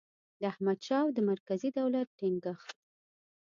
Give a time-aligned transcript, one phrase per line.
[0.39, 2.75] د احمدشاه او د مرکزي دولت ټینګیښت